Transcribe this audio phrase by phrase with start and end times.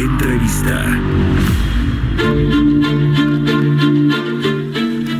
[0.00, 0.98] Entrevista.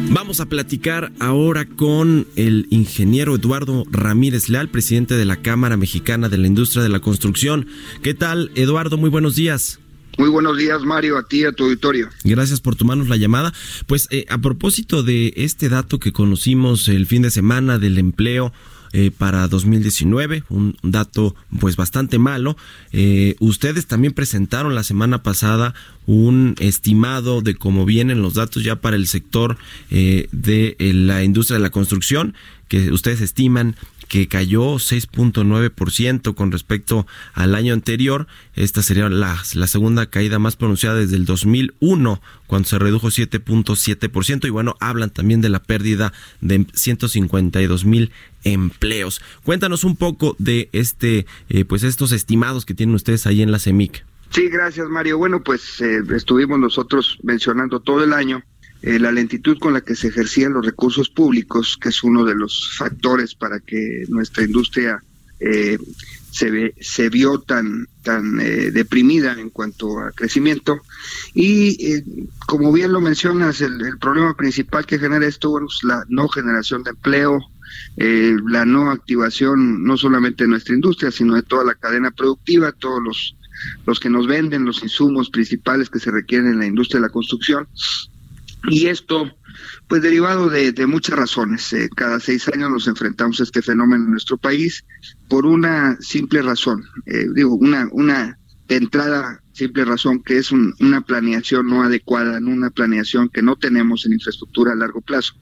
[0.08, 6.30] Vamos a platicar ahora con el ingeniero Eduardo Ramírez Leal, presidente de la Cámara Mexicana
[6.30, 7.66] de la Industria de la Construcción.
[8.02, 8.96] ¿Qué tal, Eduardo?
[8.96, 9.80] Muy buenos días.
[10.16, 12.08] Muy buenos días, Mario, a ti y a tu auditorio.
[12.24, 13.52] Gracias por tomarnos la llamada.
[13.86, 18.54] Pues eh, a propósito de este dato que conocimos el fin de semana del empleo
[18.92, 22.56] eh, para 2019, un dato pues bastante malo.
[22.92, 25.74] Eh, ustedes también presentaron la semana pasada
[26.06, 29.58] un estimado de cómo vienen los datos ya para el sector
[29.90, 32.34] eh, de eh, la industria de la construcción,
[32.66, 33.76] que ustedes estiman
[34.10, 38.26] que cayó 6.9% con respecto al año anterior.
[38.56, 44.48] Esta sería la, la, segunda caída más pronunciada desde el 2001, cuando se redujo 7.7%.
[44.48, 48.10] Y bueno, hablan también de la pérdida de 152 mil
[48.42, 49.22] empleos.
[49.44, 53.60] Cuéntanos un poco de este, eh, pues estos estimados que tienen ustedes ahí en la
[53.60, 54.04] CEMIC.
[54.30, 55.18] Sí, gracias Mario.
[55.18, 58.42] Bueno, pues eh, estuvimos nosotros mencionando todo el año
[58.82, 62.34] eh, la lentitud con la que se ejercían los recursos públicos, que es uno de
[62.34, 65.02] los factores para que nuestra industria
[65.38, 65.78] eh,
[66.30, 70.80] se, ve, se vio tan, tan eh, deprimida en cuanto a crecimiento.
[71.34, 72.04] Y eh,
[72.46, 76.82] como bien lo mencionas, el, problema principal que genera esto bueno, es la no generación
[76.82, 77.40] de empleo,
[77.96, 82.72] eh, la no activación no solamente de nuestra industria, sino de toda la cadena productiva,
[82.72, 83.36] todos los,
[83.86, 87.12] los que nos venden los insumos principales que se requieren en la industria de la
[87.12, 87.66] construcción.
[88.68, 89.30] Y esto,
[89.88, 91.72] pues derivado de, muchas razones.
[91.72, 94.84] Eh, cada seis años nos enfrentamos a este fenómeno en nuestro país
[95.28, 96.84] por una simple razón.
[97.06, 102.38] Eh, digo, una, una de entrada simple razón que es un, una planeación no adecuada,
[102.38, 105.34] una planeación que no tenemos en infraestructura a largo plazo.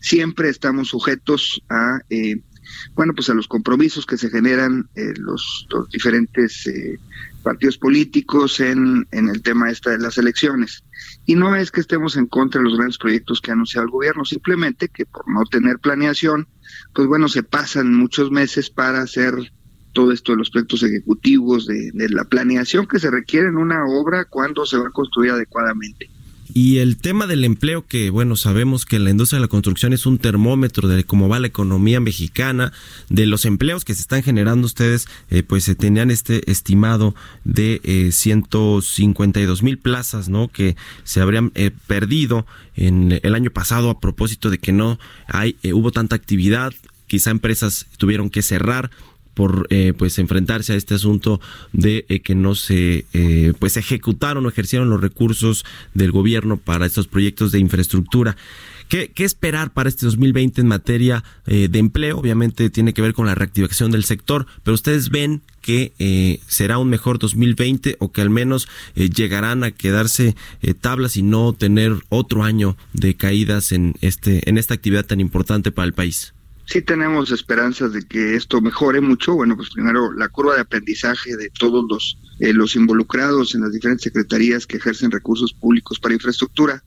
[0.00, 2.40] Siempre estamos sujetos a, eh,
[2.94, 6.98] bueno, pues a los compromisos que se generan eh, los, diferentes eh,
[7.42, 10.82] partidos políticos en, en el tema esta de las elecciones.
[11.26, 13.90] Y no es que estemos en contra de los grandes proyectos que ha anunciado el
[13.90, 16.46] gobierno, simplemente que por no tener planeación,
[16.94, 19.34] pues bueno, se pasan muchos meses para hacer
[19.92, 24.26] todo esto de los proyectos ejecutivos, de la planeación que se requiere en una obra
[24.26, 26.10] cuando se va a construir adecuadamente.
[26.54, 30.06] Y el tema del empleo, que bueno, sabemos que la industria de la construcción es
[30.06, 32.72] un termómetro de cómo va la economía mexicana,
[33.08, 37.14] de los empleos que se están generando ustedes, eh, pues se tenían este estimado
[37.44, 40.48] de eh, 152 mil plazas, ¿no?
[40.48, 45.56] Que se habrían eh, perdido en el año pasado a propósito de que no hay,
[45.62, 46.72] eh, hubo tanta actividad,
[47.06, 48.90] quizá empresas tuvieron que cerrar
[49.38, 51.40] por eh, pues enfrentarse a este asunto
[51.72, 56.86] de eh, que no se eh, pues ejecutaron o ejercieron los recursos del gobierno para
[56.86, 58.36] estos proyectos de infraestructura.
[58.88, 62.18] ¿Qué, qué esperar para este 2020 en materia eh, de empleo?
[62.18, 66.78] Obviamente tiene que ver con la reactivación del sector, pero ustedes ven que eh, será
[66.78, 68.66] un mejor 2020 o que al menos
[68.96, 70.34] eh, llegarán a quedarse
[70.80, 75.70] tablas y no tener otro año de caídas en este en esta actividad tan importante
[75.70, 76.32] para el país
[76.68, 79.34] sí tenemos esperanzas de que esto mejore mucho.
[79.34, 83.72] Bueno, pues primero la curva de aprendizaje de todos los, eh, los involucrados en las
[83.72, 86.82] diferentes secretarías que ejercen recursos públicos para infraestructura.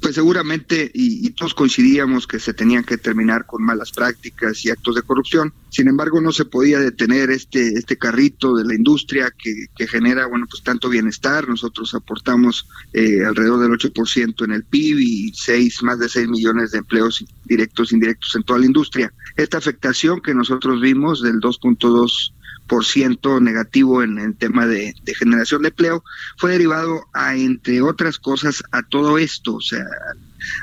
[0.00, 4.70] Pues seguramente, y, y, todos coincidíamos que se tenían que terminar con malas prácticas y
[4.70, 5.52] actos de corrupción.
[5.74, 10.26] Sin embargo, no se podía detener este, este carrito de la industria que, que genera,
[10.26, 11.48] bueno, pues tanto bienestar.
[11.48, 16.70] Nosotros aportamos eh, alrededor del 8% en el PIB y seis, más de 6 millones
[16.70, 19.12] de empleos directos e indirectos en toda la industria.
[19.36, 22.32] Esta afectación que nosotros vimos del 2.2
[22.68, 26.04] por ciento negativo en el tema de, generación de empleo
[26.36, 29.84] fue derivado a entre otras cosas a todo esto o sea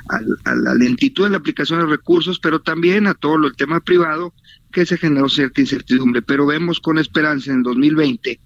[0.09, 3.55] a, a, la lentitud de la aplicación de recursos pero también a todo lo, el
[3.55, 4.33] tema privado
[4.71, 8.39] que se generó cierta incertidumbre pero vemos con esperanza en el 2020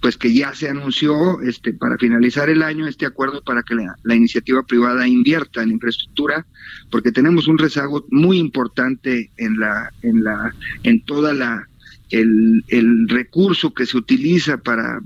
[0.00, 3.94] pues que ya se anunció este para finalizar el año este acuerdo para que la,
[4.02, 6.46] la, iniciativa privada invierta en infraestructura
[6.90, 11.69] porque tenemos un rezago muy importante en la en la en toda la
[12.10, 15.00] el, recurso que se utiliza para,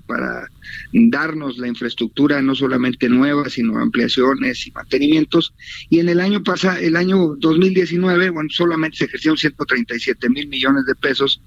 [0.93, 5.55] darnos la infraestructura no solamente nueva, sino ampliaciones y mantenimientos.
[5.91, 10.85] Y en el año pasado, el año 2019, bueno, solamente se ejercieron 137 mil millones
[10.87, 11.41] de pesos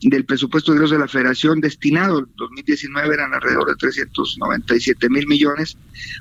[0.00, 2.20] del presupuesto de de la Federación destinado.
[2.20, 5.76] En 2019 eran alrededor de 397 mil millones.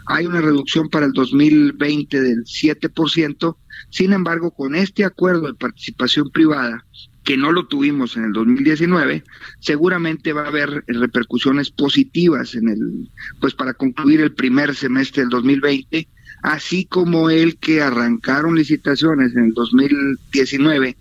[0.08, 3.56] Hay una reducción para el 2020 del 7%.
[3.90, 6.84] Sin embargo, con este acuerdo de participación privada,
[7.28, 9.22] que no lo tuvimos en el 2019,
[9.60, 13.10] seguramente va a haber repercusiones positivas en el,
[13.42, 16.08] pues para concluir el primer semestre del 2020,
[16.42, 20.96] así como el que arrancaron licitaciones en el 2019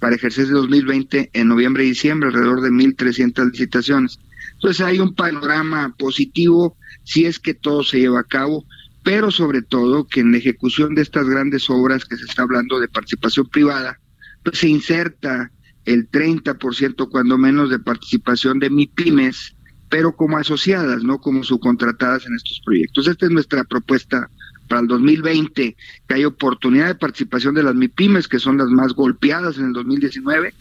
[0.00, 4.18] para ejercer el 2020 en noviembre y diciembre, alrededor de 1.300 licitaciones.
[4.54, 6.74] Entonces hay un panorama positivo
[7.04, 8.64] si es que todo se lleva a cabo,
[9.04, 12.80] pero sobre todo que en la ejecución de estas grandes obras que se está hablando
[12.80, 14.00] de participación privada,
[14.42, 15.50] pues se inserta
[15.86, 19.54] el 30% cuando menos de participación de MIPIMES,
[19.88, 23.06] pero como asociadas, no como subcontratadas en estos proyectos.
[23.06, 24.28] Esta es nuestra propuesta
[24.68, 25.76] para el 2020,
[26.08, 29.72] que hay oportunidad de participación de las MIPIMES, que son las más golpeadas en el
[29.72, 30.52] 2019,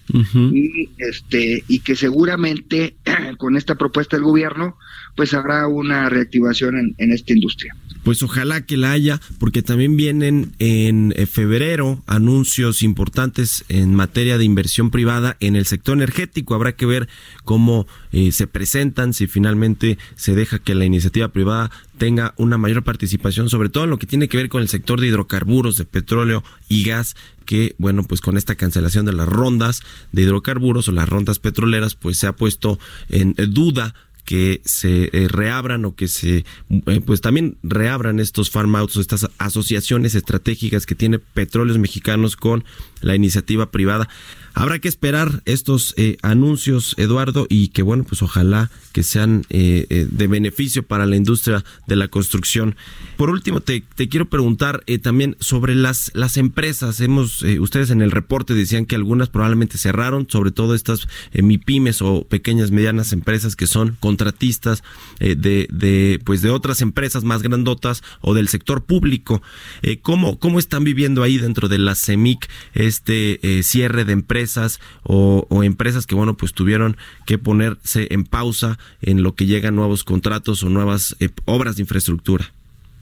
[0.54, 2.96] y, este, y que seguramente
[3.40, 4.78] con esta propuesta del gobierno,
[5.16, 7.76] pues habrá una reactivación en, en esta industria
[8.06, 14.38] pues ojalá que la haya, porque también vienen en eh, febrero anuncios importantes en materia
[14.38, 16.54] de inversión privada en el sector energético.
[16.54, 17.10] Habrá que ver
[17.46, 22.84] cómo eh, se presentan, si finalmente se deja que la iniciativa privada tenga una mayor
[22.84, 25.86] participación, sobre todo en lo que tiene que ver con el sector de hidrocarburos, de
[25.86, 27.16] petróleo y gas,
[27.46, 29.82] que bueno, pues con esta cancelación de las rondas
[30.12, 32.78] de hidrocarburos o las rondas petroleras, pues se ha puesto
[33.10, 36.44] en duda que se eh, reabran o que se,
[36.88, 42.66] eh, pues también reabran estos farm outs, estas asociaciones estratégicas que tiene Petróleos Mexicanos con
[43.02, 44.10] la iniciativa privada.
[44.58, 49.86] Habrá que esperar estos eh, anuncios, Eduardo, y que bueno, pues ojalá que sean eh,
[49.90, 52.78] eh, de beneficio para la industria de la construcción.
[53.18, 57.02] Por último, te, quiero preguntar también sobre las, las empresas.
[57.02, 62.26] Hemos, ustedes en el reporte decían que algunas probablemente cerraron, sobre todo estas MIPIMES o
[62.26, 64.84] pequeñas medianas empresas que son contratistas
[65.20, 69.42] de, de, pues de otras empresas más grandotas o del sector público.
[70.02, 74.45] ¿cómo, ¿Cómo están viviendo ahí dentro de la CEMIC este cierre de empresas?
[75.04, 80.04] O, empresas que, bueno, pues tuvieron que ponerse en pausa en lo que llegan nuevos
[80.04, 82.52] contratos o nuevas eh, obras de infraestructura.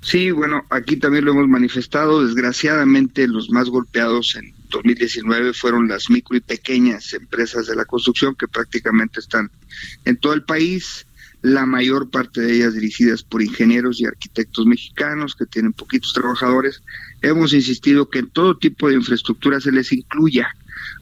[0.03, 2.25] Sí, bueno, aquí también lo hemos manifestado.
[2.25, 8.35] Desgraciadamente, los más golpeados en 2019 fueron las micro y pequeñas empresas de la construcción
[8.35, 9.49] que prácticamente están
[10.03, 11.07] en todo el país.
[11.41, 16.83] La mayor parte de ellas dirigidas por ingenieros y arquitectos mexicanos que tienen poquitos trabajadores.
[17.21, 20.53] Hemos insistido que en todo tipo de infraestructura se les incluya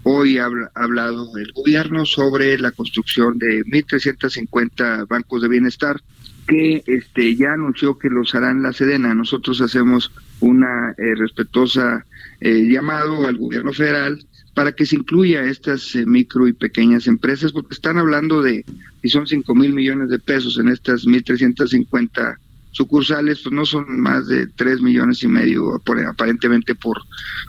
[0.03, 6.01] Hoy ha, hablado el gobierno sobre la construcción de 1.350 bancos de bienestar
[6.47, 9.13] que este ya anunció que los harán la Sedena.
[9.13, 12.05] Nosotros hacemos una eh, respetuosa
[12.39, 17.51] eh, llamado al gobierno federal para que se incluya estas eh, micro y pequeñas empresas,
[17.51, 18.65] porque están hablando de,
[19.01, 22.37] si son 5 mil millones de pesos en estas 1.350
[22.71, 27.01] sucursales pues no son más de tres millones y medio aparentemente por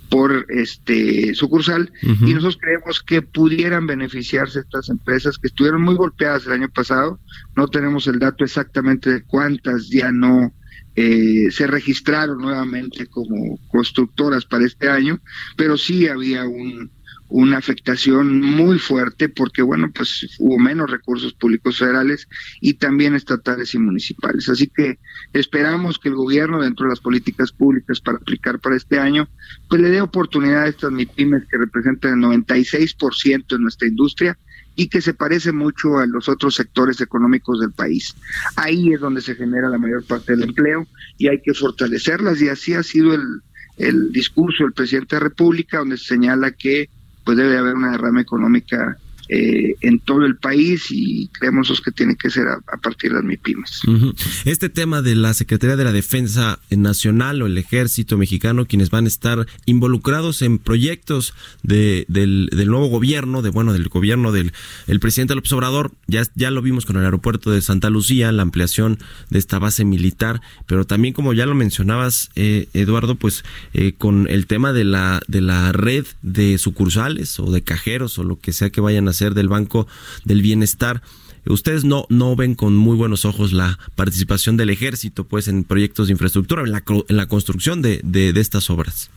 [0.09, 1.91] por este sucursal.
[2.03, 7.19] Y nosotros creemos que pudieran beneficiarse estas empresas que estuvieron muy golpeadas el año pasado.
[7.57, 10.53] No tenemos el dato exactamente de cuántas ya no
[10.95, 15.19] eh, se registraron nuevamente como constructoras para este año
[15.57, 16.91] pero sí había un
[17.33, 22.29] una afectación muy fuerte porque, bueno, pues hubo menos recursos públicos federales
[22.61, 24.51] y también estatales y municipales.
[24.51, 24.99] Así que
[25.33, 29.29] esperamos que el gobierno, dentro de las políticas públicas para aplicar para este año,
[29.71, 34.37] pues le dé oportunidad a estas MIPIMES que representan el 96% de nuestra industria
[34.77, 38.15] y que se parece mucho a los otros sectores económicos del país.
[38.57, 42.51] Ahí es donde se genera la mayor parte del empleo y hay que fortalecerlas y
[42.51, 43.41] así ha sido el,
[43.79, 46.91] el discurso del presidente de la República, donde se señala que
[47.25, 49.02] pues debe haber una derrama económica
[49.35, 53.25] eh, en todo el país y creemos que tiene que ser a, partir de las
[53.25, 53.81] MIPIMES.
[54.45, 59.07] Este tema de la Secretaría de la Defensa Nacional o el Ejército Mexicano, quienes van
[59.07, 64.53] a estar involucrados en proyectos de, del, nuevo gobierno, de bueno, del gobierno del
[64.87, 68.43] el presidente López Obrador, ya, ya lo vimos con el aeropuerto de Santa Lucía, la
[68.43, 68.99] ampliación
[69.31, 74.29] de esta base militar, pero también como ya lo mencionabas, eh, Eduardo, pues eh, con
[74.29, 78.53] el tema de la, de la red de sucursales o de cajeros o lo que
[78.53, 79.87] sea que vayan a hacer del Banco
[80.25, 81.03] del Bienestar.
[81.47, 86.07] Ustedes no, no ven con muy buenos ojos la participación del ejército pues en proyectos
[86.07, 89.11] de infraestructura, en la, en la construcción de, de, estas obras.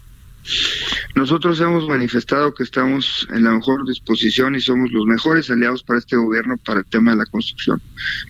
[1.16, 5.98] Nosotros hemos manifestado que estamos en la mejor disposición y somos los mejores aliados para
[5.98, 7.82] este gobierno para el tema de la construcción.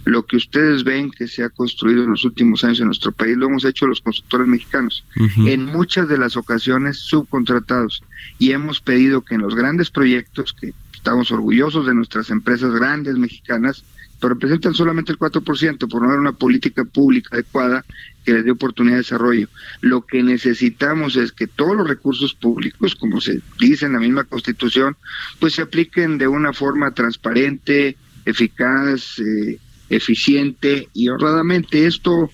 [0.05, 3.36] Lo que ustedes ven que se ha construido en los últimos años en nuestro país
[3.36, 5.03] lo hemos hecho los constructores mexicanos,
[5.46, 8.01] en muchas de las ocasiones subcontratados,
[8.39, 10.74] y hemos pedido que en los grandes proyectos que
[11.05, 13.83] estamos orgullosos de nuestras empresas grandes mexicanas,
[14.19, 17.85] pero representan solamente el 4% por no haber una política pública adecuada
[18.24, 19.47] que les dé oportunidad de desarrollo.
[19.81, 24.24] Lo que necesitamos es que todos los recursos públicos, como se dice en la misma
[24.24, 24.97] Constitución,
[25.39, 31.85] pues se apliquen de una forma transparente, eficaz, eh, eficiente y honradamente.
[31.85, 32.29] ¿Esto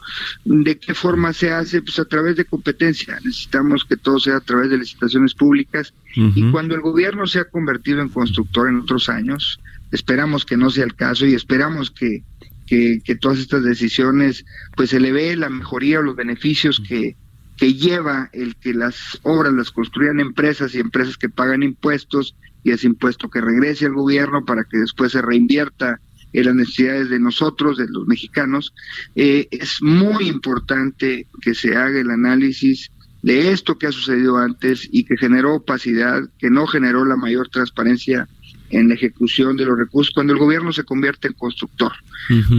[0.45, 1.81] de qué forma se hace?
[1.81, 3.19] Pues a través de competencia.
[3.23, 5.93] Necesitamos que todo sea a través de licitaciones públicas.
[6.15, 9.59] Y cuando el gobierno se ha convertido en constructor en otros años,
[9.91, 12.23] esperamos que no sea el caso y esperamos que,
[12.67, 17.17] que, todas estas decisiones pues se le ve la mejoría o los beneficios que,
[17.57, 22.71] que lleva el que las obras las construyan empresas y empresas que pagan impuestos y
[22.71, 25.99] ese impuesto que regrese al gobierno para que después se reinvierta
[26.33, 28.73] en las necesidades de nosotros, de los mexicanos,
[29.15, 34.87] eh, es muy importante que se haga el análisis de esto que ha sucedido antes
[34.91, 38.27] y que generó opacidad, que no generó la mayor transparencia
[38.71, 41.91] en la ejecución de los recursos, cuando el gobierno se convierte en constructor,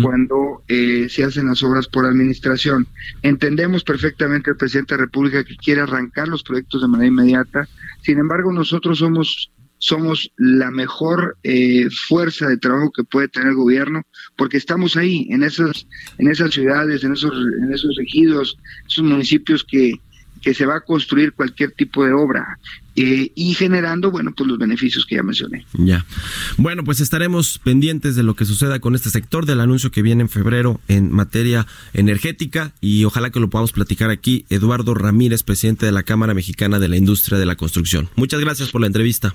[0.02, 2.87] cuando eh, se hacen las obras por administración.
[3.23, 7.67] Entendemos perfectamente el presidente de la República que quiere arrancar los proyectos de manera inmediata,
[8.02, 9.50] sin embargo nosotros somos
[9.83, 14.03] somos la mejor eh, fuerza de trabajo que puede tener el gobierno,
[14.37, 19.65] porque estamos ahí, en esas, en esas ciudades, en esos, en esos ejidos, esos municipios
[19.65, 19.95] que,
[20.41, 22.61] que se va a construir cualquier tipo de obra.
[22.95, 25.67] Eh, y generando, bueno, pues los beneficios que ya mencioné.
[25.73, 26.07] Ya.
[26.59, 30.23] Bueno, pues estaremos pendientes de lo que suceda con este sector, del anuncio que viene
[30.23, 34.47] en febrero en materia energética y ojalá que lo podamos platicar aquí.
[34.49, 38.11] Eduardo Ramírez, presidente de la Cámara Mexicana de la Industria de la Construcción.
[38.15, 39.35] Muchas gracias por la entrevista.